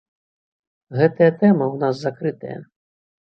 [0.99, 2.57] Гэтая тэма ў нас закрытая.